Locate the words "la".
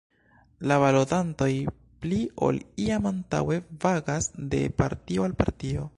0.69-0.77